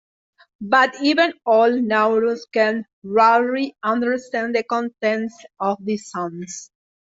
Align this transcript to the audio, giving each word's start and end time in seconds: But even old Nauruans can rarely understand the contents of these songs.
But 0.61 0.95
even 1.03 1.33
old 1.45 1.75
Nauruans 1.75 2.45
can 2.51 2.87
rarely 3.03 3.75
understand 3.83 4.55
the 4.55 4.63
contents 4.63 5.45
of 5.59 5.77
these 5.85 6.09
songs. 6.09 6.71